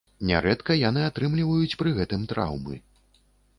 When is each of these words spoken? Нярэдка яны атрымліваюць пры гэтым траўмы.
Нярэдка 0.27 0.77
яны 0.77 1.03
атрымліваюць 1.09 1.77
пры 1.83 1.89
гэтым 2.01 2.25
траўмы. 2.35 2.83